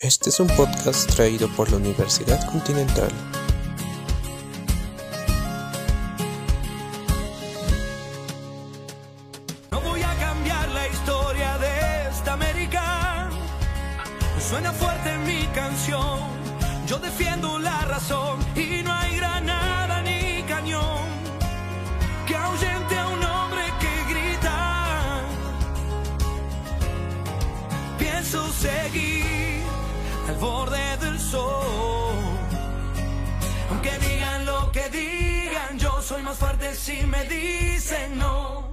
[0.00, 3.10] Este es un podcast traído por la Universidad Continental.
[9.72, 13.28] No voy a cambiar la historia de esta América.
[14.38, 16.20] Suena fuerte mi canción.
[16.86, 18.38] Yo defiendo la razón
[36.88, 38.66] si me dicen no.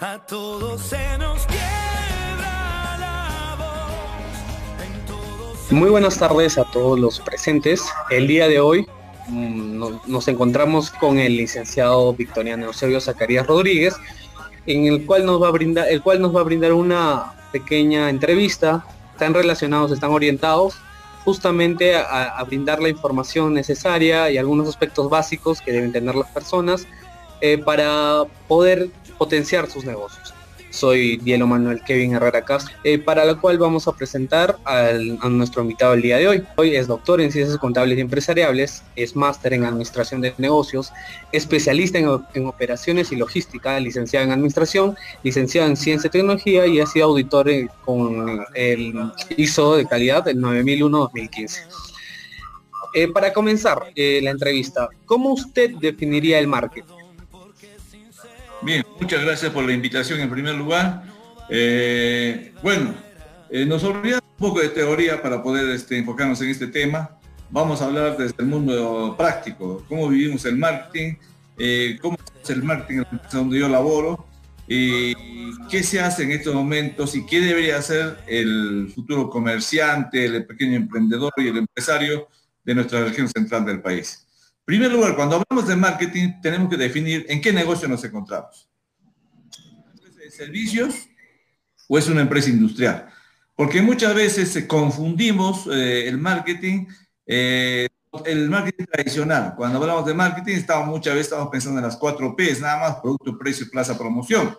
[0.00, 5.72] A todos se nos quiebra la voz.
[5.72, 7.82] Muy buenas tardes a todos los presentes.
[8.10, 8.86] El día de hoy
[9.28, 13.94] mm, no- nos encontramos con el licenciado Victoriano Eusebio Zacarías Rodríguez,
[14.66, 18.10] en el cual nos va a brindar, el cual nos va a brindar una pequeña
[18.10, 18.84] entrevista.
[19.12, 20.76] Están relacionados, están orientados
[21.24, 26.86] justamente a brindar la información necesaria y algunos aspectos básicos que deben tener las personas
[27.40, 30.34] eh, para poder potenciar sus negocios.
[30.76, 34.92] Soy Dielo Manuel Kevin Herrera Castro, eh, para la cual vamos a presentar a
[35.30, 36.44] nuestro invitado el día de hoy.
[36.56, 40.92] Hoy es doctor en Ciencias Contables y Empresariales, es máster en Administración de Negocios,
[41.32, 46.86] especialista en, Operaciones y Logística, licenciado en Administración, licenciado en Ciencia y Tecnología y ha
[46.86, 47.50] sido auditor
[47.86, 51.60] con el ISO de calidad del 9001-2015.
[52.92, 56.95] Eh, para comenzar la entrevista, ¿cómo usted definiría el marketing?
[58.62, 61.04] Bien, muchas gracias por la invitación en primer lugar.
[61.48, 62.94] Eh, bueno,
[63.50, 67.18] eh, nos olvidamos un poco de teoría para poder este, enfocarnos en este tema.
[67.50, 71.14] Vamos a hablar desde el mundo práctico, cómo vivimos el marketing,
[71.58, 74.26] eh, cómo es el marketing en la donde yo laboro,
[74.68, 75.14] y
[75.68, 80.76] qué se hace en estos momentos y qué debería hacer el futuro comerciante, el pequeño
[80.76, 82.28] emprendedor y el empresario
[82.64, 84.25] de nuestra región central del país.
[84.66, 88.68] Primer lugar, cuando hablamos de marketing, tenemos que definir en qué negocio nos encontramos.
[89.72, 91.08] ¿Una empresa de servicios
[91.88, 93.08] o es una empresa industrial?
[93.54, 96.84] Porque muchas veces eh, confundimos eh, el marketing,
[97.24, 97.86] eh,
[98.24, 99.54] el marketing tradicional.
[99.56, 102.96] Cuando hablamos de marketing, estamos, muchas veces estamos pensando en las cuatro P's, nada más,
[102.96, 104.58] producto, precio, plaza, promoción.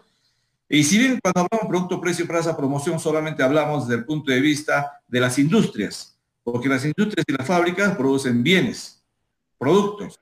[0.69, 4.31] Y si bien cuando hablamos de producto, precio, plaza, promoción, solamente hablamos desde el punto
[4.31, 8.96] de vista de las industrias, porque las industrias y las fábricas producen bienes,
[9.57, 10.19] productos.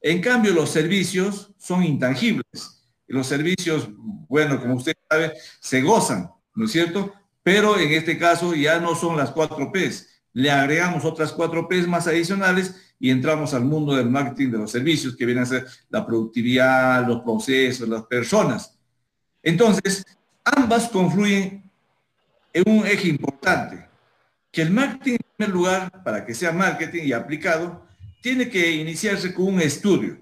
[0.00, 2.84] En cambio, los servicios son intangibles.
[3.06, 3.88] Los servicios,
[4.28, 7.12] bueno, como usted sabe, se gozan, ¿no es cierto?
[7.42, 10.20] Pero en este caso ya no son las cuatro P's.
[10.34, 14.70] Le agregamos otras cuatro P's más adicionales y entramos al mundo del marketing de los
[14.70, 18.78] servicios, que vienen a ser la productividad, los procesos, las personas.
[19.42, 20.04] Entonces,
[20.44, 21.70] ambas confluyen
[22.52, 23.88] en un eje importante,
[24.50, 27.87] que el marketing, en primer lugar, para que sea marketing y aplicado,
[28.28, 30.20] tiene que iniciarse con un estudio,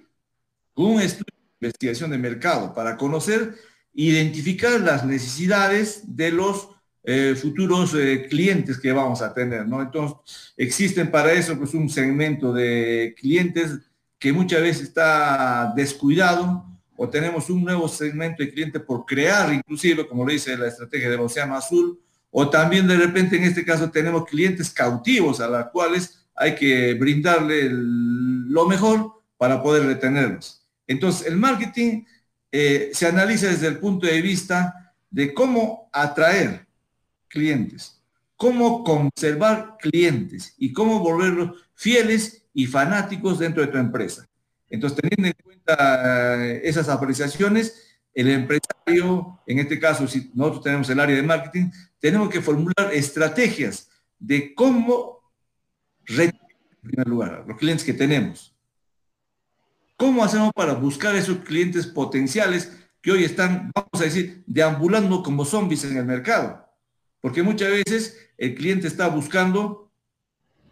[0.73, 3.57] con un estudio de investigación de mercado, para conocer,
[3.95, 6.69] identificar las necesidades de los
[7.03, 9.83] eh, futuros eh, clientes que vamos a tener, ¿no?
[9.83, 13.77] Entonces, existen para eso pues un segmento de clientes
[14.21, 16.65] que muchas veces está descuidado
[16.97, 21.11] o tenemos un nuevo segmento de cliente por crear, inclusive, como lo dice la estrategia
[21.11, 22.01] del Océano Azul,
[22.31, 26.95] o también de repente en este caso tenemos clientes cautivos a los cuales hay que
[26.95, 30.63] brindarle lo mejor para poder retenerlos.
[30.87, 32.05] Entonces, el marketing
[32.53, 36.67] eh, se analiza desde el punto de vista de cómo atraer
[37.29, 38.01] clientes,
[38.37, 44.27] cómo conservar clientes y cómo volverlos fieles y fanáticos dentro de tu empresa.
[44.69, 47.83] Entonces, teniendo en cuenta eh, esas apreciaciones,
[48.15, 52.91] el empresario, en este caso, si nosotros tenemos el área de marketing, tenemos que formular
[52.93, 55.16] estrategias de cómo
[56.09, 56.33] en
[56.83, 58.55] primer lugar, a los clientes que tenemos.
[59.97, 65.45] ¿Cómo hacemos para buscar esos clientes potenciales que hoy están, vamos a decir, deambulando como
[65.45, 66.69] zombies en el mercado?
[67.21, 69.91] Porque muchas veces el cliente está buscando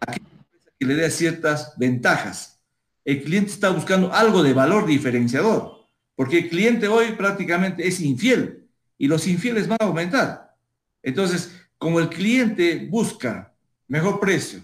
[0.07, 2.61] empresa que le dé ciertas ventajas.
[3.03, 5.85] El cliente está buscando algo de valor diferenciador,
[6.15, 8.67] porque el cliente hoy prácticamente es infiel
[8.97, 10.55] y los infieles van a aumentar.
[11.03, 13.53] Entonces, como el cliente busca
[13.87, 14.61] mejor precio,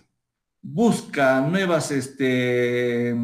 [0.62, 3.16] busca nuevas este,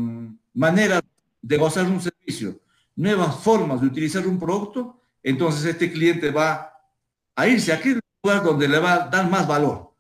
[0.54, 1.02] maneras
[1.42, 2.60] de gozar un servicio,
[2.96, 6.74] nuevas formas de utilizar un producto, entonces este cliente va
[7.36, 9.94] a irse a aquel lugar donde le va a dar más valor.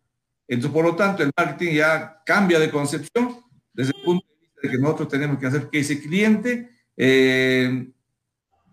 [0.47, 3.43] Entonces, por lo tanto, el marketing ya cambia de concepción
[3.73, 7.91] desde el punto de vista de que nosotros tenemos que hacer que ese cliente eh,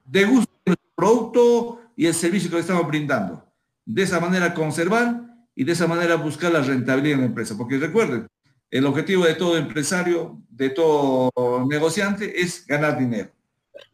[0.04, 3.44] deguste nuestro producto y el servicio que le estamos brindando.
[3.84, 5.20] De esa manera conservar
[5.54, 7.56] y de esa manera buscar la rentabilidad en la empresa.
[7.56, 8.28] Porque recuerden,
[8.74, 11.30] el objetivo de todo empresario, de todo
[11.68, 13.30] negociante es ganar dinero.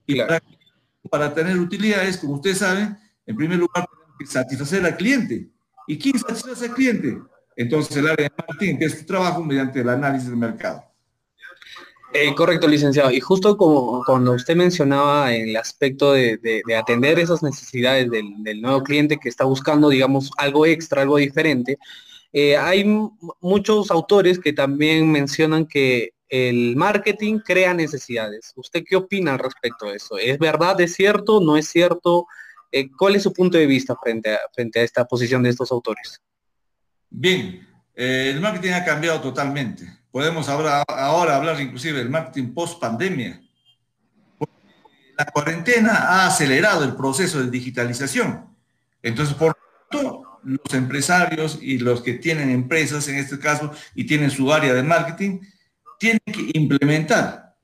[0.07, 0.19] Y
[1.11, 2.97] para, tener utilidades, como ustedes saben,
[3.27, 3.87] en primer lugar,
[4.25, 5.51] satisfacer al cliente.
[5.87, 7.19] ¿Y quién satisface al cliente?
[7.57, 10.83] Entonces el área de marketing, que es su trabajo mediante el análisis del mercado.
[12.15, 13.11] Eh, correcto, licenciado.
[13.11, 19.19] Y justo como cuando usted mencionaba el aspecto de, atender esas necesidades del, nuevo cliente
[19.19, 21.79] que está buscando, digamos, algo extra, algo diferente,
[22.33, 22.85] eh, hay
[23.41, 28.53] muchos autores que también mencionan que el marketing crea necesidades.
[28.57, 30.17] ¿Usted qué opina al respecto de eso?
[30.19, 30.81] ¿Es verdad?
[30.81, 31.41] ¿Es cierto?
[31.41, 32.27] ¿No es cierto?
[32.71, 35.73] Eh, ¿Cuál es su punto de vista frente a, frente a esta posición de estos
[35.73, 36.21] autores?
[37.09, 43.41] Bien, el marketing ha cambiado totalmente Podemos ahora, ahora hablar inclusive del marketing post pandemia.
[45.17, 48.57] La cuarentena ha acelerado el proceso de digitalización.
[49.03, 49.57] Entonces, por
[49.89, 54.75] tanto, los empresarios y los que tienen empresas en este caso y tienen su área
[54.75, 55.41] de marketing,
[55.99, 57.55] tienen que implementar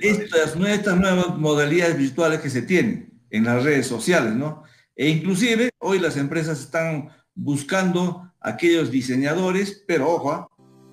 [0.00, 4.64] estas, estas nuevas modalidades virtuales que se tienen en las redes sociales, ¿no?
[4.96, 10.48] E inclusive hoy las empresas están buscando aquellos diseñadores, pero ojo, ¿ah?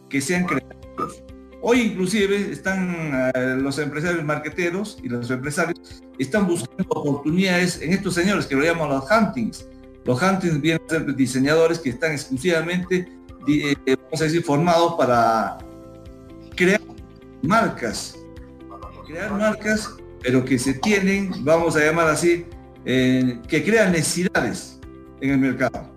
[0.10, 1.24] que sean creativos.
[1.62, 8.14] Hoy inclusive están eh, los empresarios marqueteros y los empresarios están buscando oportunidades en estos
[8.14, 9.68] señores que lo llaman los huntings.
[10.06, 13.10] Los huntings vienen a diseñadores que están exclusivamente,
[13.48, 15.58] eh, vamos a decir, formados para
[16.56, 16.82] crear
[17.42, 18.18] marcas.
[19.06, 22.46] Crear marcas, pero que se tienen, vamos a llamar así,
[22.86, 24.80] eh, que crean necesidades
[25.20, 25.92] en el mercado.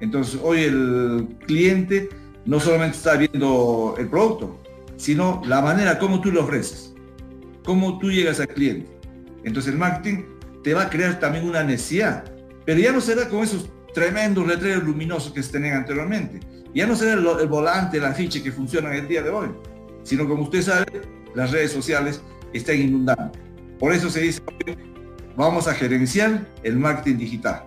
[0.00, 2.08] Entonces hoy el cliente
[2.44, 4.60] no solamente está viendo el producto,
[4.98, 6.92] sino la manera como tú lo ofreces,
[7.64, 8.90] cómo tú llegas al cliente.
[9.44, 10.24] Entonces el marketing
[10.62, 12.24] te va a crear también una necesidad,
[12.66, 16.40] pero ya no será con esos tremendos letreros luminosos que se tenían anteriormente.
[16.74, 19.48] Ya no será el, volante, el afiche que funcionan el día de hoy,
[20.02, 20.86] sino como usted sabe,
[21.34, 22.20] las redes sociales
[22.52, 23.32] están inundando.
[23.78, 24.42] Por eso se dice,
[25.36, 27.64] vamos a gerenciar el marketing digital.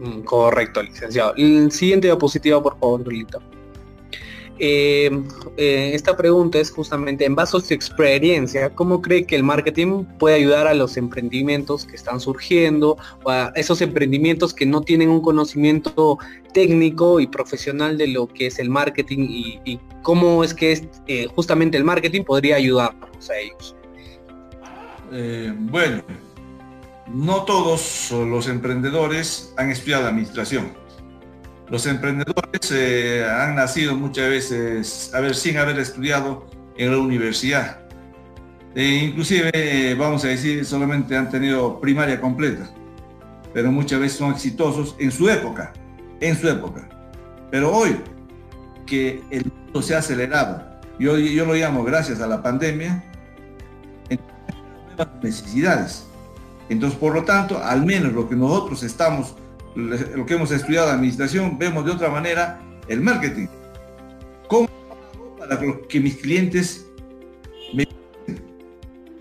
[0.00, 1.34] Mm, correcto, licenciado.
[1.36, 3.38] El siguiente diapositiva, por favor, Lolita.
[4.58, 5.10] Eh,
[5.58, 10.04] eh, esta pregunta es justamente en base a su experiencia, ¿cómo cree que el marketing
[10.18, 15.10] puede ayudar a los emprendimientos que están surgiendo o a esos emprendimientos que no tienen
[15.10, 16.18] un conocimiento
[16.54, 21.76] técnico y profesional de lo que es el marketing y, cómo es que eh, justamente
[21.76, 23.76] el marketing podría ayudarlos a ellos?
[25.70, 26.02] bueno,
[27.06, 30.85] no todos los emprendedores han estudiado administración.
[31.68, 36.46] Los emprendedores eh, han nacido muchas veces a ver, sin haber estudiado
[36.76, 37.80] en la universidad.
[38.74, 42.70] E inclusive, vamos a decir, solamente han tenido primaria completa,
[43.54, 45.72] pero muchas veces son exitosos en su época,
[46.20, 46.88] en su época.
[47.50, 47.96] Pero hoy,
[48.84, 50.62] que el mundo se ha acelerado,
[50.98, 53.02] yo, yo lo llamo gracias a la pandemia,
[54.88, 56.06] nuevas necesidades
[56.68, 59.36] entonces, por lo tanto, al menos lo que nosotros estamos,
[59.76, 63.46] lo que hemos estudiado administración, vemos de otra manera el marketing.
[64.48, 64.68] ¿Cómo
[65.38, 65.58] para
[65.88, 66.86] que mis clientes
[67.74, 67.86] me...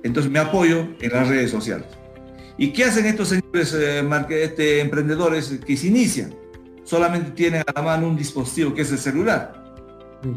[0.04, 1.88] Entonces me apoyo en las redes sociales.
[2.58, 6.34] ¿Y qué hacen estos señores eh, este, emprendedores que se inician?
[6.84, 9.76] Solamente tienen a la mano un dispositivo que es el celular,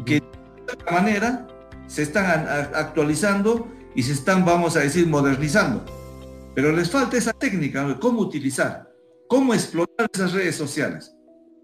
[0.05, 0.23] que de
[0.67, 1.47] esta manera
[1.87, 2.25] se están
[2.73, 5.85] actualizando y se están, vamos a decir, modernizando
[6.61, 8.88] pero les falta esa técnica de cómo utilizar,
[9.29, 11.15] cómo explotar esas redes sociales.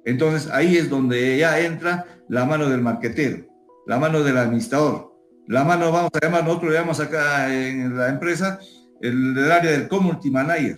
[0.05, 3.45] Entonces ahí es donde ya entra la mano del marquetero,
[3.88, 5.13] la mano del administrador,
[5.48, 8.60] la mano, vamos a llamar, nosotros le llamamos acá en la empresa,
[9.01, 10.77] el, área del community manager,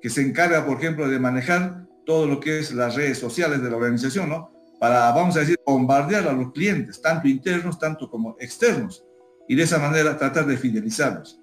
[0.00, 3.70] que se encarga, por ejemplo, de manejar todo lo que es las redes sociales de
[3.70, 4.52] la organización, ¿no?
[4.78, 9.04] Para, vamos a decir, bombardear a los clientes, tanto internos, tanto como externos,
[9.48, 11.40] y de esa manera tratar de fidelizarlos.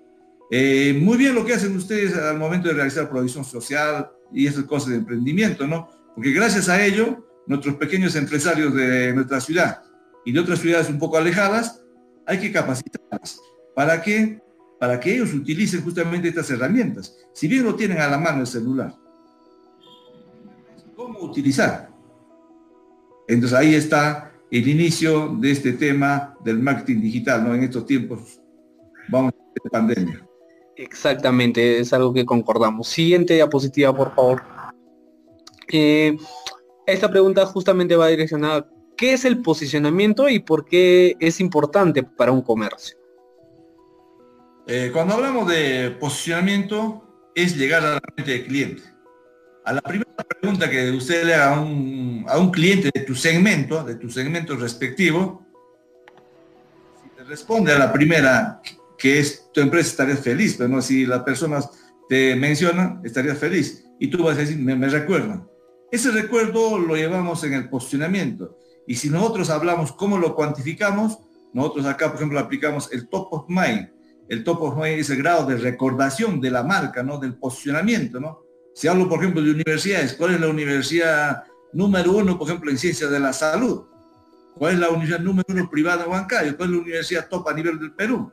[0.54, 4.66] Eh, muy bien lo que hacen ustedes al momento de realizar provisión social y esas
[4.66, 5.88] cosas de emprendimiento, ¿no?
[6.14, 9.82] Porque gracias a ello, nuestros pequeños empresarios de nuestra ciudad
[10.26, 11.82] y de otras ciudades un poco alejadas,
[12.26, 13.42] hay que capacitarlos.
[13.74, 14.42] ¿Para qué?
[14.78, 17.16] Para que ellos utilicen justamente estas herramientas.
[17.34, 18.94] Si bien lo tienen a la mano el celular,
[20.98, 21.90] ¿cómo utilizar?
[23.30, 27.56] Entonces ahí está el inicio de este tema del marketing digital, ¿no?
[27.56, 28.42] En estos tiempos,
[29.10, 30.28] vamos a pandemia.
[30.82, 32.88] Exactamente, es algo que concordamos.
[32.88, 34.42] Siguiente diapositiva, por favor.
[35.72, 36.18] Eh,
[36.88, 42.32] esta pregunta justamente va direccionada, ¿qué es el posicionamiento y por qué es importante para
[42.32, 42.98] un comercio?
[44.66, 48.84] Eh, cuando hablamos de posicionamiento, es llegar a la mente del cliente.
[49.64, 53.14] A la primera pregunta que usted le haga a un, a un cliente de tu
[53.14, 55.46] segmento, de tu segmento respectivo,
[57.04, 58.60] si te responde a la primera
[59.02, 61.72] que es tu empresa, estarías feliz, pero no si las personas
[62.08, 63.84] te mencionan, estarías feliz.
[64.00, 65.48] Y tú vas a decir, me, recuerdan.
[65.92, 68.60] Ese recuerdo lo llevamos en el posicionamiento.
[68.86, 71.18] Y si nosotros hablamos cómo lo cuantificamos,
[71.52, 73.90] nosotros acá, por ejemplo, aplicamos el top of mind.
[74.30, 77.18] El top of mind es el grado de recordación de la marca, ¿no?
[77.18, 78.42] Del posicionamiento, ¿no?
[78.76, 81.44] Si hablo, por ejemplo, de universidades, ¿cuál es la universidad
[81.74, 83.82] número uno, por ejemplo, en ciencias de la salud?
[84.56, 86.56] ¿Cuál es la universidad número uno privada bancaria?
[86.56, 88.32] ¿Cuál es la universidad top a nivel del Perú?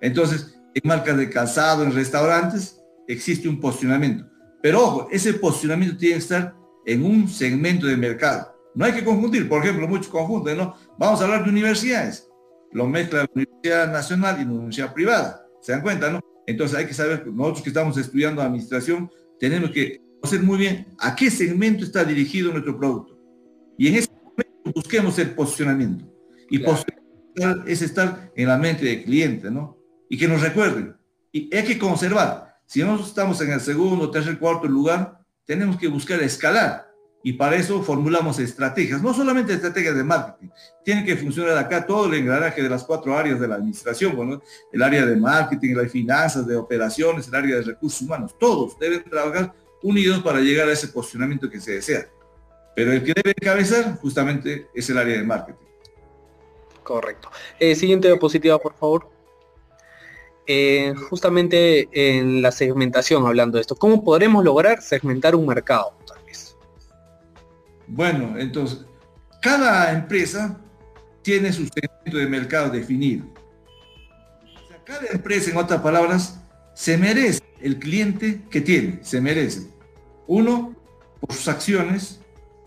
[0.00, 4.26] Entonces, en marcas de calzado, en restaurantes, existe un posicionamiento.
[4.62, 8.54] Pero ojo, ese posicionamiento tiene que estar en un segmento de mercado.
[8.74, 10.74] No hay que confundir, por ejemplo, muchos confunden, ¿no?
[10.98, 12.28] Vamos a hablar de universidades.
[12.72, 15.46] Lo mezcla la universidad nacional y la universidad privada.
[15.62, 16.20] ¿Se dan cuenta, no?
[16.46, 21.16] Entonces hay que saber, nosotros que estamos estudiando administración, tenemos que conocer muy bien a
[21.16, 23.18] qué segmento está dirigido nuestro producto.
[23.78, 26.04] Y en ese momento busquemos el posicionamiento.
[26.50, 29.75] Y posicionar es estar en la mente del cliente, ¿no?
[30.08, 30.96] Y que nos recuerden.
[31.32, 32.58] Y hay que conservar.
[32.66, 36.86] Si nosotros estamos en el segundo, tercer, cuarto lugar, tenemos que buscar escalar
[37.26, 40.48] y para eso formulamos estrategias, no solamente estrategias de marketing,
[40.84, 44.40] tiene que funcionar acá todo el engranaje de las cuatro áreas de la administración, bueno,
[44.72, 48.78] el área de marketing, la de finanzas, de operaciones, el área de recursos humanos, todos
[48.78, 52.06] deben trabajar unidos para llegar a ese posicionamiento que se desea.
[52.76, 55.66] Pero el que debe encabezar justamente es el área de marketing.
[56.84, 57.28] Correcto.
[57.58, 59.15] Eh, siguiente diapositiva, por favor.
[60.46, 65.96] Eh, justamente en la segmentación, hablando de esto, ¿cómo podremos lograr segmentar un mercado?
[67.88, 68.84] Bueno, entonces,
[69.40, 70.58] cada empresa
[71.22, 73.24] tiene su segmento de mercado definido.
[74.84, 76.40] Cada empresa, en otras palabras,
[76.74, 79.68] se merece el cliente que tiene, se merece.
[80.26, 80.74] Uno
[81.20, 82.20] por sus acciones,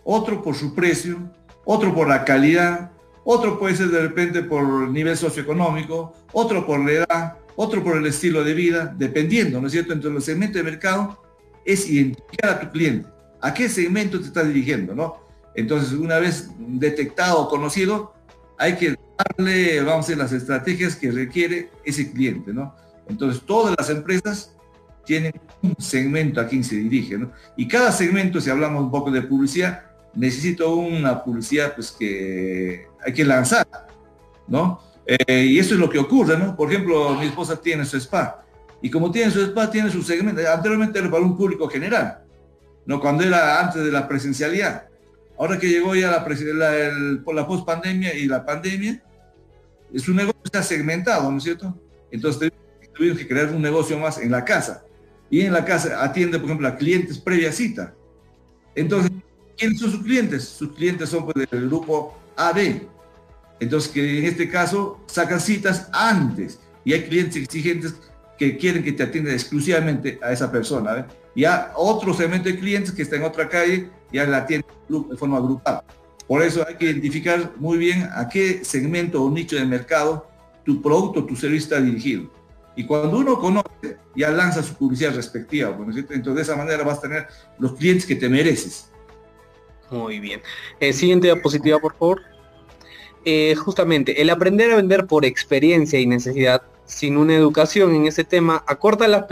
[0.04, 1.32] otro por su precio,
[1.66, 2.92] otro por la calidad,
[3.24, 7.98] otro puede ser de repente por el nivel socioeconómico, otro por la edad, otro por
[7.98, 9.92] el estilo de vida, dependiendo, ¿no es cierto?
[9.92, 11.22] Entre los segmentos de mercado
[11.66, 13.10] es identificar a tu cliente
[13.42, 15.18] a qué segmento te estás dirigiendo, ¿no?
[15.56, 18.14] Entonces, una vez detectado o conocido,
[18.58, 22.76] hay que darle, vamos a decir, las estrategias que requiere ese cliente, ¿no?
[23.08, 24.56] Entonces, todas las empresas
[25.06, 27.18] tienen un segmento a quien se dirige.
[27.58, 33.14] Y cada segmento, si hablamos un poco de publicidad, necesito una publicidad pues que hay
[33.14, 33.68] que lanzar,
[34.48, 34.82] ¿no?
[35.06, 36.56] Eh, y eso es lo que ocurre, ¿no?
[36.56, 38.44] Por ejemplo, mi esposa tiene su spa,
[38.82, 42.20] y como tiene su spa, tiene su segmento, anteriormente era para un público general,
[42.86, 44.88] no cuando era antes de la presencialidad.
[45.38, 49.02] Ahora que llegó ya la, la, la post-pandemia y la pandemia,
[49.96, 51.78] su negocio está segmentado, ¿no es cierto?
[52.12, 52.52] Entonces
[52.94, 54.84] tuvimos que crear un negocio más en la casa.
[55.30, 57.94] Y en la casa atiende, por ejemplo, a clientes previa cita.
[58.76, 59.12] Entonces,
[59.58, 60.44] ¿quiénes son sus clientes?
[60.44, 62.82] Sus clientes son pues, del grupo AB.
[63.60, 66.60] Entonces, que en este caso sacan citas antes.
[66.86, 67.96] Y hay clientes exigentes
[68.38, 71.00] que quieren que te atiendan exclusivamente a esa persona.
[71.00, 71.06] ¿eh?
[71.36, 75.40] Ya otro segmento de clientes que está en otra calle ya la atienden de forma
[75.40, 75.82] grupal.
[76.28, 80.30] Por eso hay que identificar muy bien a qué segmento o nicho de mercado
[80.64, 82.30] tu producto, tu servicio está dirigido.
[82.76, 85.76] Y cuando uno conoce, ya lanza su publicidad respectiva.
[85.78, 88.90] Entonces de esa manera vas a tener los clientes que te mereces.
[89.90, 90.42] Muy bien.
[90.80, 92.22] Eh, siguiente diapositiva, por favor.
[93.26, 98.24] Eh, justamente, el aprender a vender por experiencia y necesidad sin una educación en ese
[98.24, 99.26] tema acorta las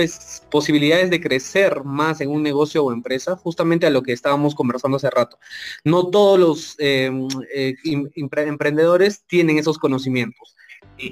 [0.51, 4.98] posibilidades de crecer más en un negocio o empresa, justamente a lo que estábamos conversando
[4.98, 5.39] hace rato.
[5.84, 7.75] No todos los em, eh,
[8.15, 10.56] emprendedores tienen esos conocimientos.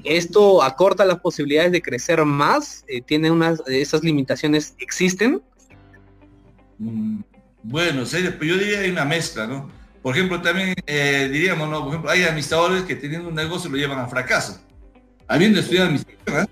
[0.03, 2.84] ¿Esto acorta las posibilidades de crecer más?
[2.88, 5.41] Eh, ¿Tiene unas, esas limitaciones existen?
[6.77, 7.22] Mm,
[7.63, 9.70] bueno, yo diría hay una mezcla, ¿no?
[10.05, 11.79] Por ejemplo, también eh, diríamos, ¿no?
[11.79, 14.62] Por ejemplo, hay administradores que teniendo un negocio lo llevan a fracaso
[15.27, 16.47] habiendo estudiado administración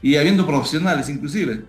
[0.00, 1.64] y habiendo profesionales inclusive.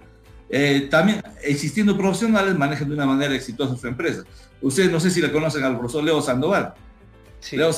[0.50, 4.24] Eh, también existiendo profesionales manejan de una manera exitosa su empresa.
[4.62, 6.75] Ustedes no sé si le conocen al profesor Leo Sandoval.
[7.51, 7.72] Leo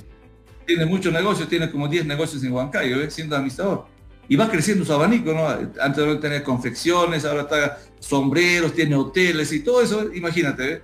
[0.68, 3.10] tiene muchos negocios, tiene como 10 negocios en Huancayo, ¿eh?
[3.10, 3.88] siendo administrador.
[4.28, 5.48] Y va creciendo su abanico, ¿no?
[5.82, 10.72] Antes de tener confecciones, ahora está sombreros, tiene hoteles y todo eso, imagínate.
[10.72, 10.82] ¿eh?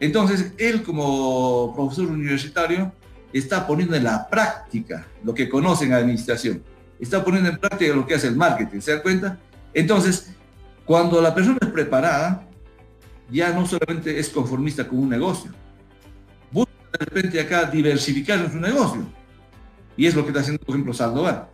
[0.00, 2.92] Entonces, él como profesor universitario
[3.32, 6.62] está poniendo en la práctica lo que conoce en administración
[6.98, 9.38] está poniendo en práctica lo que hace el marketing, ¿se dan cuenta?
[9.72, 10.30] Entonces,
[10.84, 12.46] cuando la persona es preparada,
[13.30, 15.52] ya no solamente es conformista con un negocio,
[16.50, 19.06] busca de repente acá diversificar en su negocio.
[19.96, 21.48] Y es lo que está haciendo, por ejemplo, Sandoval.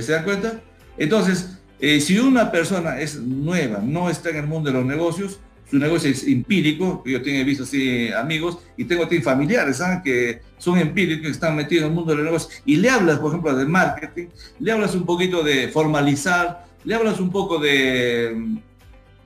[0.00, 0.60] ¿Se dan cuenta?
[0.98, 5.40] Entonces, eh, si una persona es nueva, no está en el mundo de los negocios,
[5.68, 10.02] su negocio es empírico, yo tengo visto así amigos y tengo familiares ¿saben?
[10.02, 13.30] que son empíricos, que están metidos en el mundo del negocio y le hablas, por
[13.30, 14.26] ejemplo, de marketing,
[14.60, 18.58] le hablas un poquito de formalizar, le hablas un poco de,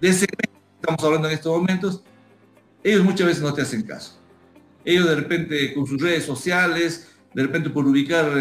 [0.00, 0.49] de ese que
[0.80, 2.02] estamos hablando en estos momentos,
[2.82, 4.18] ellos muchas veces no te hacen caso.
[4.85, 8.32] Ellos de repente con sus redes sociales, de repente por ubicar,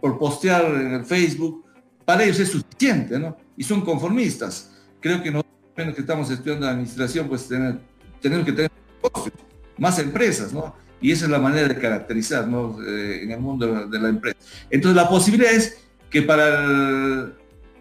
[0.00, 1.64] por postear en el Facebook,
[2.04, 3.36] para ellos es suficiente, ¿no?
[3.56, 4.72] Y son conformistas.
[5.00, 5.32] Creo que
[5.76, 7.78] nosotros que estamos estudiando administración, pues tener,
[8.20, 8.70] tenemos que tener
[9.76, 10.74] más empresas, ¿no?
[11.02, 14.38] Y esa es la manera de caracterizarnos eh, en el mundo de la empresa.
[14.70, 15.78] Entonces la posibilidad es
[16.08, 17.34] que para el,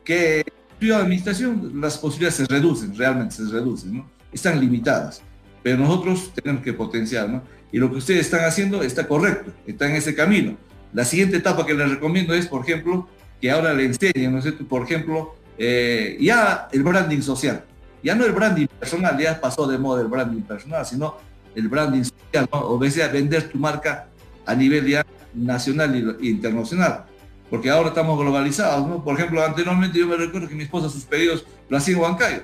[0.04, 4.10] que estudia administración las posibilidades se reducen, realmente se reducen, ¿no?
[4.34, 5.22] Están limitadas,
[5.64, 7.44] pero nosotros tenemos que potenciar, ¿no?
[7.72, 10.58] Y lo que ustedes están haciendo está correcto, está en ese camino.
[10.94, 13.08] La siguiente etapa que les recomiendo es, por ejemplo,
[13.40, 14.66] que ahora le enseñen, ¿no es cierto?
[14.66, 17.64] Por ejemplo, eh, ya el branding social
[18.06, 21.18] ya no el branding personal, ya pasó de moda el branding personal, sino
[21.56, 22.70] el branding social, ¿no?
[22.70, 24.08] o sea, vender tu marca
[24.46, 27.06] a nivel ya nacional e internacional.
[27.50, 29.04] Porque ahora estamos globalizados, ¿no?
[29.04, 32.44] Por ejemplo, anteriormente yo me recuerdo que mi esposa sus pedidos lo hacía en Huancayo.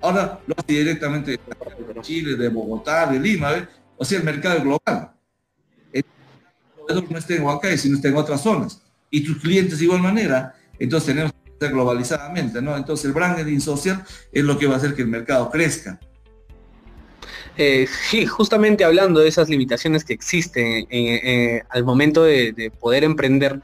[0.00, 3.50] Ahora lo hace directamente de Chile, de Bogotá, de Lima.
[3.96, 5.12] O sea, el mercado global.
[5.92, 6.04] El
[6.74, 8.82] proveedor no está en Huancayo, sino está en otras zonas.
[9.10, 10.56] Y tus clientes de igual manera.
[10.78, 11.32] Entonces tenemos
[11.66, 12.76] globalizadamente, ¿no?
[12.76, 15.98] Entonces el branding social es lo que va a hacer que el mercado crezca.
[17.56, 23.60] Eh, sí, justamente hablando de esas limitaciones que existen eh, al momento de, poder emprender,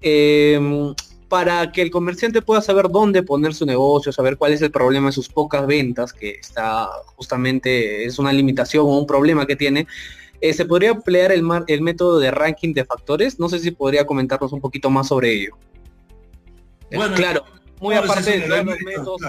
[0.00, 0.94] em,
[1.28, 5.08] para que el comerciante pueda saber dónde poner su negocio, saber cuál es el problema
[5.08, 9.88] de sus pocas ventas, que está justamente, es una limitación o un problema que tiene,
[10.40, 13.40] eh, ¿se podría emplear el, el método de ranking de factores?
[13.40, 15.56] No sé si podría comentarnos un poquito más sobre ello.
[16.94, 17.44] Bueno, claro,
[17.80, 19.20] muy aparte de los métodos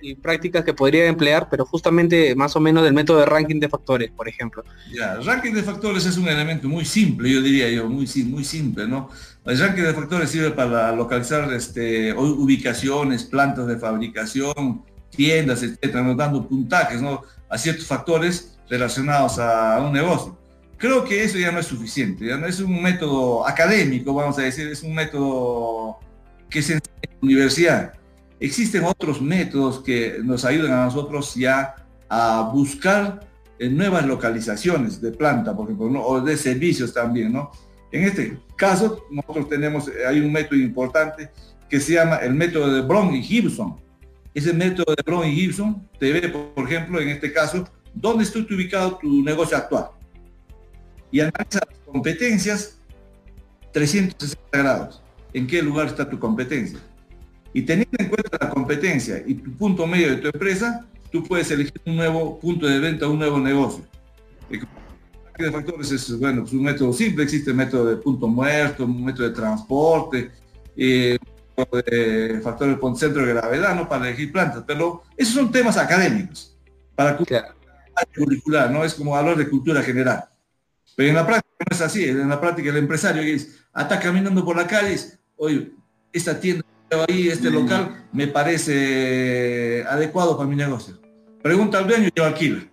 [0.00, 3.70] y, prácticas que podría emplear, pero justamente más o menos del método de ranking de
[3.70, 4.62] factores, por ejemplo.
[4.92, 8.86] Ya, ranking de factores es un elemento muy simple, yo diría yo, muy, muy simple,
[8.86, 9.08] ¿no?
[9.46, 16.46] El ranking de factores sirve para localizar este, ubicaciones, plantas de fabricación, tiendas, etcétera, dando
[16.46, 17.22] puntajes, ¿no?
[17.48, 20.36] A ciertos factores relacionados a un negocio.
[20.76, 24.42] Creo que eso ya no es suficiente, ya no es un método académico, vamos a
[24.42, 25.98] decir, es un método
[26.54, 27.92] que se enseña en la universidad.
[28.38, 31.74] Existen otros métodos que nos ayudan a nosotros ya
[32.08, 37.50] a buscar eh, nuevas localizaciones de planta, por ejemplo, o de servicios también, ¿no?
[37.90, 41.28] En este caso, nosotros tenemos, eh, hay un método importante
[41.68, 43.80] que se llama el método de Brown y Gibson.
[44.32, 48.38] Ese método de Brown y Gibson te ve, por ejemplo, en este caso, dónde está
[48.38, 49.88] ubicado tu negocio actual.
[51.10, 52.78] Y analiza las competencias
[53.72, 55.03] 360 grados
[55.34, 56.78] en qué lugar está tu competencia.
[57.52, 61.50] Y teniendo en cuenta la competencia y tu punto medio de tu empresa, tú puedes
[61.50, 63.84] elegir un nuevo punto de venta, un nuevo negocio.
[65.38, 69.04] de factores es, bueno, es un método simple, existe el método de punto muerto, un
[69.04, 70.30] método de transporte,
[70.76, 71.18] eh,
[71.56, 73.88] de factores con centro de gravedad, ¿no?
[73.88, 76.56] Para elegir plantas, pero esos son temas académicos,
[76.96, 77.16] para
[78.16, 78.84] curricular, ¿no?
[78.84, 80.24] Es como hablar de cultura general.
[80.96, 84.00] Pero en la práctica no es así, en la práctica el empresario dice, ah, está
[84.00, 84.98] caminando por la calle,
[85.36, 85.72] oye,
[86.12, 86.64] esta tienda
[87.08, 87.54] ahí, este mm.
[87.54, 90.98] local, me parece adecuado para mi negocio.
[91.42, 92.64] Pregunta al dueño y yo alquila.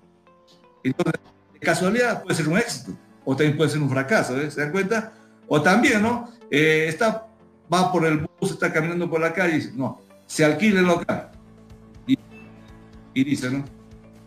[0.83, 1.21] Entonces,
[1.53, 4.49] de casualidad puede ser un éxito, o también puede ser un fracaso, ¿eh?
[4.49, 5.13] ¿se dan cuenta?
[5.47, 6.31] O también, ¿no?
[6.49, 7.27] Eh, está,
[7.71, 10.85] va por el bus, está caminando por la calle y dice, no, se alquila el
[10.85, 11.31] local.
[12.07, 12.17] Y,
[13.13, 13.65] y dice, ¿no?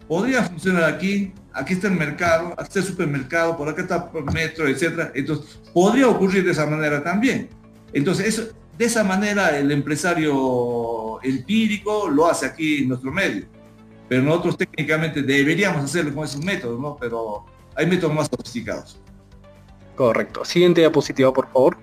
[0.07, 4.25] Podría funcionar aquí, aquí está el mercado, aquí está el supermercado, por acá está el
[4.27, 5.13] metro, etcétera.
[5.15, 7.49] Entonces, podría ocurrir de esa manera también.
[7.95, 13.47] Entonces, de esa manera el empresario empírico lo hace aquí en nuestro medio.
[14.09, 16.97] Pero nosotros técnicamente deberíamos hacerlo con esos métodos, ¿no?
[17.01, 19.01] Pero hay métodos más sofisticados.
[19.95, 20.45] Correcto.
[20.45, 21.79] Siguiente diapositiva, por favor.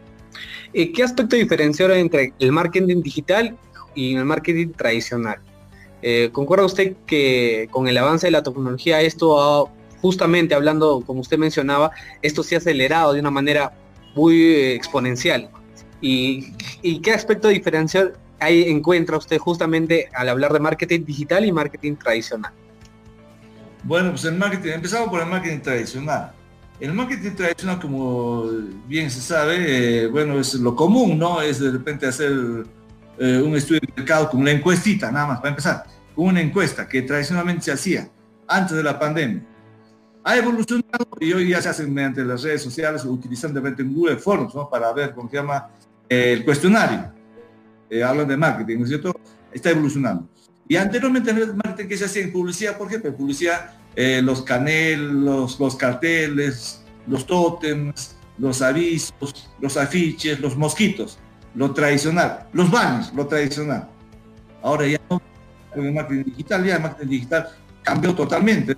[0.73, 3.57] Eh, ¿Qué aspecto diferenciador entre el marketing digital
[3.95, 5.39] y el marketing tradicional?
[6.01, 9.71] Eh, ¿Concuerda usted que con el avance de la tecnología esto ha,
[10.01, 13.73] justamente hablando, como usted mencionaba, esto se ha acelerado de una manera
[14.15, 15.49] muy eh, exponencial?
[16.01, 21.95] ¿Y, qué aspecto diferencial hay, encuentra usted justamente al hablar de marketing digital y marketing
[21.95, 22.51] tradicional?
[23.83, 26.33] Bueno, pues el marketing, empezamos por el marketing tradicional.
[26.79, 28.45] El marketing tradicional, como
[28.87, 31.41] bien se sabe, eh, bueno, es lo común, ¿no?
[31.41, 32.31] Es de repente hacer
[33.19, 35.83] eh, un estudio de mercado con una encuestita, nada más, para empezar,
[36.15, 38.09] con una encuesta que tradicionalmente se hacía
[38.47, 39.43] antes de la pandemia.
[40.23, 44.17] Ha evolucionado y hoy ya se hace mediante las redes sociales, utilizando de repente Google
[44.17, 44.69] Forms, ¿no?
[44.69, 45.69] Para ver cómo se llama
[46.11, 47.09] el cuestionario,
[47.89, 49.17] eh, hablan de marketing, ¿no es cierto?
[49.49, 50.27] Está evolucionando.
[50.67, 54.21] Y anteriormente en el marketing que se hacía en publicidad, por ejemplo, en publicidad, eh,
[54.21, 61.17] los canelos, los carteles, los tótems, los avisos, los afiches, los mosquitos,
[61.55, 63.87] lo tradicional, los baños, lo tradicional.
[64.61, 65.21] Ahora ya no,
[65.75, 67.49] el marketing digital, ya el marketing digital
[67.83, 68.75] cambió totalmente.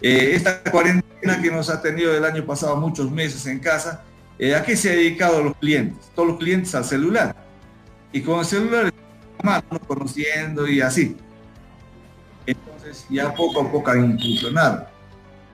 [0.00, 4.02] Eh, esta cuarentena que nos ha tenido el año pasado muchos meses en casa,
[4.42, 6.10] eh, ¿a qué se ha dedicado los clientes?
[6.16, 7.36] Todos los clientes al celular.
[8.12, 8.92] Y con el celular
[9.38, 11.16] estamos conociendo y así.
[12.44, 14.88] Entonces ya poco a poco han incursionado.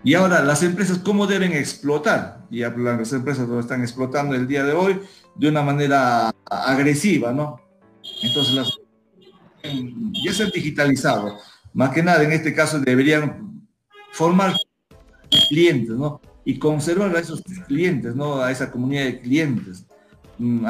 [0.02, 2.38] Y ahora, las empresas, ¿cómo deben explotar?
[2.50, 5.00] Y las empresas lo están explotando el día de hoy
[5.34, 7.60] de una manera agresiva, ¿no?
[8.22, 8.70] Entonces, las,
[10.24, 11.36] ya se han digitalizado.
[11.74, 13.68] Más que nada, en este caso, deberían
[14.12, 14.54] formar
[15.50, 16.22] clientes, ¿no?
[16.48, 18.40] Y conservar a esos clientes, ¿no?
[18.40, 19.84] A esa comunidad de clientes.
[20.38, 20.64] Mm,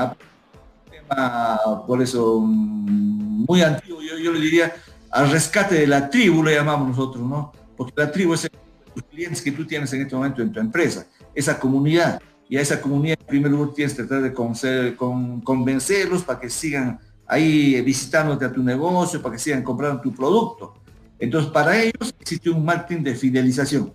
[1.87, 4.75] por eso, mm, muy antiguo, yo, le diría,
[5.12, 7.53] al rescate de la tribu, lo llamamos nosotros, ¿no?
[7.77, 8.51] Porque la tribu es
[8.93, 12.21] los clientes que tú tienes en este momento en tu empresa, esa comunidad.
[12.49, 16.51] Y a esa comunidad, en primer lugar, tienes que tratar de con, convencerlos para que
[16.51, 20.75] sigan ahí visitándote a tu negocio, para que sigan comprando tu producto.
[21.21, 23.93] Entonces, para ellos existe un marketing de fidelización.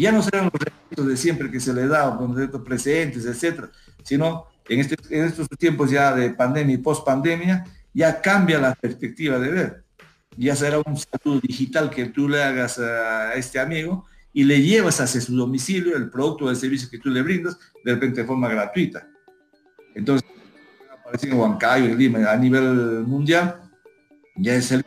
[0.00, 3.70] Ya no serán los retos de siempre que se le da, con presentes, etcétera,
[4.02, 8.74] sino en, este, en estos tiempos ya de pandemia y post pandemia, ya cambia la
[8.74, 9.84] perspectiva de ver
[10.36, 15.00] ya será un saludo digital que tú le hagas a este amigo y le llevas
[15.00, 18.26] hacia su domicilio el producto o el servicio que tú le brindas, de repente de
[18.26, 19.06] forma gratuita.
[19.94, 20.28] Entonces,
[20.98, 23.60] aparece en Huancayo, en Lima, a nivel mundial,
[24.36, 24.84] ya es el...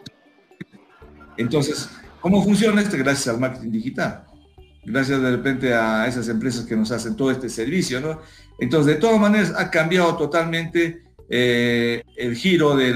[1.35, 1.89] Entonces,
[2.21, 2.97] ¿cómo funciona esto?
[2.97, 4.25] Gracias al marketing digital.
[4.85, 8.19] Gracias de repente a esas empresas que nos hacen todo este servicio, ¿no?
[8.59, 12.93] Entonces, de todas maneras, ha cambiado totalmente eh, el giro de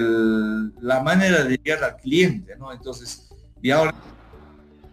[0.82, 2.72] la manera de llegar al cliente, ¿no?
[2.74, 3.30] Entonces,
[3.62, 3.94] y ahora,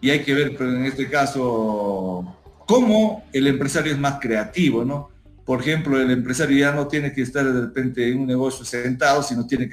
[0.01, 5.09] y hay que ver, pero en este caso, cómo el empresario es más creativo, ¿no?
[5.45, 9.21] Por ejemplo, el empresario ya no tiene que estar de repente en un negocio sentado,
[9.21, 9.69] sino tiene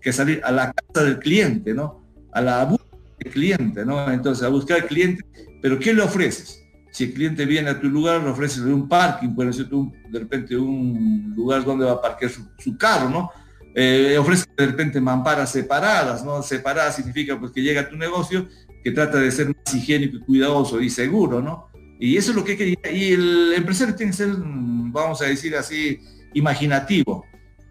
[0.00, 2.04] que, salir a la casa del cliente, ¿no?
[2.32, 4.10] A la búsqueda del cliente, ¿no?
[4.10, 5.24] Entonces, a buscar al cliente,
[5.62, 6.63] pero ¿qué le ofreces?
[6.94, 10.56] Si el cliente viene a tu lugar, le ofreces un parking, puede ser de repente
[10.56, 13.30] un lugar donde va a parquear su, carro, ¿no?
[13.74, 16.40] Eh, ofrece de repente mamparas separadas, ¿no?
[16.40, 18.46] Separadas significa pues que llega a tu negocio
[18.84, 21.66] que trata de ser más higiénico y cuidadoso y seguro, ¿no?
[21.98, 22.78] Y eso es lo que quería.
[22.92, 25.98] Y el empresario tiene que ser, vamos a decir así,
[26.32, 27.26] imaginativo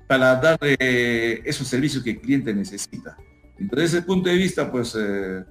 [0.06, 0.76] para darle
[1.48, 3.16] esos servicios que el cliente necesita.
[3.58, 5.46] Entonces, desde ese punto de vista, pues eh,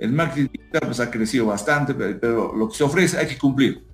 [0.00, 3.84] el marketing digital pues, ha crecido bastante, pero, lo que se ofrece hay que cumplir.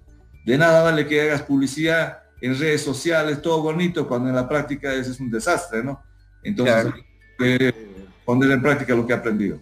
[0.45, 4.95] De nada vale que hagas publicidad en redes sociales, todo bonito, cuando en la práctica
[4.95, 6.01] es, un desastre, ¿no?
[6.45, 6.93] Entonces,
[8.25, 9.59] poner en práctica lo que ha aprendido.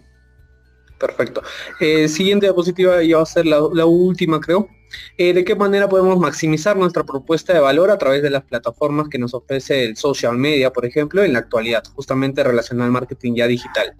[0.99, 1.41] Perfecto.
[1.79, 4.69] Eh, siguiente diapositiva ya va a ser la, última, creo.
[5.17, 9.09] Eh, ¿De qué manera podemos maximizar nuestra propuesta de valor a través de las plataformas
[9.09, 13.33] que nos ofrece el social media, por ejemplo, en la actualidad, justamente relacionado al marketing
[13.33, 13.95] ya digital?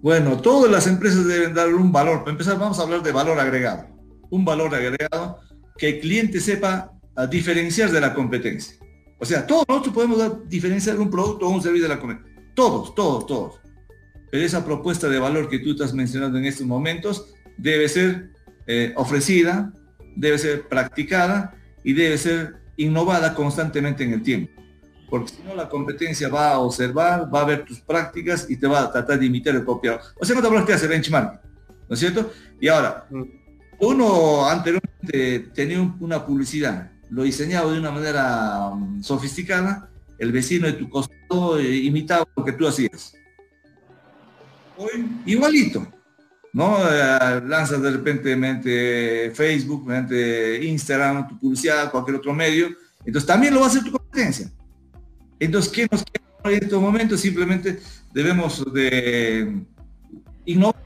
[0.00, 2.20] Bueno, todas las empresas deben dar un valor.
[2.20, 3.86] Para empezar, vamos a hablar de valor agregado.
[4.30, 5.40] Un valor agregado
[5.76, 6.92] que el cliente sepa
[7.30, 8.76] diferenciar de la competencia.
[9.18, 12.42] O sea, todos nosotros podemos diferenciar un producto o un servicio de la competencia.
[12.54, 13.60] Todos, todos, todos.
[14.30, 18.30] Pero esa propuesta de valor que tú estás mencionando en estos momentos debe ser
[18.68, 19.72] eh, ofrecida,
[20.14, 24.57] debe ser practicada y debe ser innovada constantemente en el tiempo
[25.08, 28.66] porque si no la competencia va a observar, va a ver tus prácticas y te
[28.66, 30.00] va a tratar de imitar el copiar.
[30.20, 31.40] O sea, no te hablas que hace benchmark,
[31.88, 32.32] ¿no es cierto?
[32.60, 33.06] Y ahora,
[33.80, 40.74] uno anteriormente tenía una publicidad, lo diseñaba de una manera mm, sofisticada, el vecino de
[40.74, 43.14] tu costado eh, imitaba lo que tú hacías.
[44.76, 45.86] Hoy, igualito,
[46.52, 46.76] ¿no?
[46.80, 52.68] Eh, lanzas de repente Facebook, mediante Instagram, tu publicidad, cualquier otro medio,
[53.04, 54.50] entonces también lo va a hacer tu competencia.
[55.40, 57.20] Entonces, ¿qué nos queda en estos momentos?
[57.20, 57.78] Simplemente
[58.12, 59.62] debemos de
[60.44, 60.82] innovar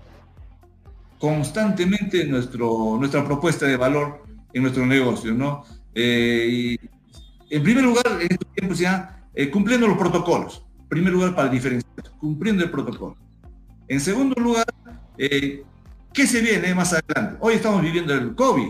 [1.18, 5.64] constantemente nuestro, nuestra propuesta de valor en nuestro negocio, ¿no?
[5.94, 6.76] Eh,
[7.48, 10.64] en primer lugar, en estos tiempos ya, eh, cumpliendo los protocolos.
[10.80, 13.16] En primer lugar, para diferenciar, cumpliendo el protocolo.
[13.88, 14.66] En segundo lugar,
[15.16, 15.62] eh,
[16.12, 17.38] ¿qué se viene más adelante?
[17.40, 18.68] Hoy estamos viviendo el COVID,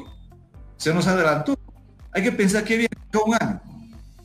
[0.77, 1.59] se nos adelantó.
[2.13, 3.61] Hay que pensar qué viene acá un año,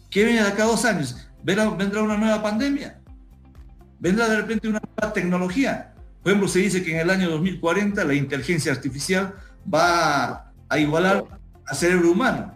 [0.09, 2.99] qué viene de acá dos años vendrá una nueva pandemia,
[3.99, 5.93] vendrá de repente una nueva tecnología.
[6.21, 9.33] Por ejemplo, se dice que en el año 2040 la inteligencia artificial
[9.73, 11.23] va a igualar
[11.65, 12.53] al cerebro humano.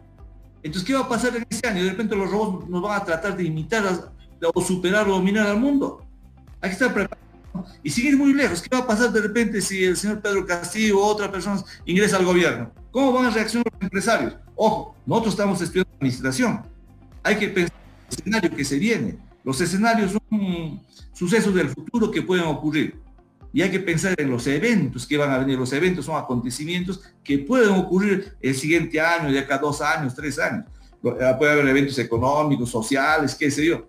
[0.61, 1.83] Entonces, ¿qué va a pasar en ese año?
[1.83, 3.83] De repente los robots nos van a tratar de imitar
[4.53, 6.05] o superar o dominar al mundo.
[6.59, 7.21] Hay que estar preparados.
[7.83, 10.45] Y sin ir muy lejos, ¿qué va a pasar de repente si el señor Pedro
[10.45, 12.71] Castillo u otra persona ingresa al gobierno?
[12.91, 14.35] ¿Cómo van a reaccionar los empresarios?
[14.55, 16.61] Ojo, nosotros estamos estudiando administración.
[17.23, 17.80] Hay que pensar
[18.11, 19.17] escenario que se viene.
[19.43, 20.81] Los escenarios son
[21.13, 22.95] sucesos del futuro que pueden ocurrir.
[23.53, 25.57] Y hay que pensar en los eventos que van a venir.
[25.57, 30.39] Los eventos son acontecimientos que pueden ocurrir el siguiente año, de acá dos años, tres
[30.39, 30.65] años.
[31.01, 33.87] Puede haber eventos económicos, sociales, qué sé yo.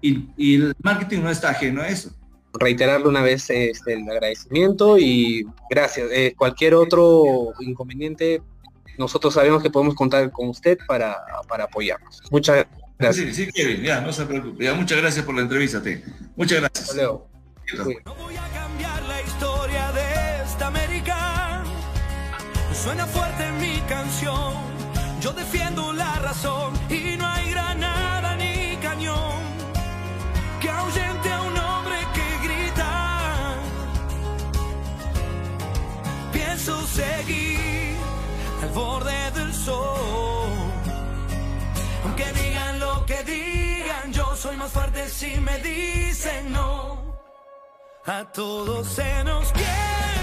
[0.00, 2.10] Y, el marketing no está ajeno a eso.
[2.54, 6.08] Reiterarle una vez este, el agradecimiento y gracias.
[6.10, 8.42] Eh, cualquier otro inconveniente,
[8.98, 11.16] nosotros sabemos que podemos contar con usted para,
[11.48, 12.22] para apoyarnos.
[12.30, 12.81] Muchas gracias.
[13.10, 14.64] Sí, sí, Kevin, ya, no se preocupe.
[14.64, 16.04] Ya, muchas gracias por la entrevista, te.
[16.36, 16.94] Muchas gracias.
[16.94, 21.64] No voy a cambiar la historia de esta América.
[22.74, 24.54] Suena fuerte mi canción.
[25.20, 29.40] Yo defiendo la razón y no hay granada ni cañón
[30.60, 33.56] que ahuyente a un hombre que grita.
[36.32, 37.94] Pienso seguir
[38.62, 40.50] al borde del sol.
[42.04, 42.51] Aunque digan
[43.06, 47.02] que digan, yo soy más fuerte si me dicen no.
[48.06, 50.21] A todos se nos quiere.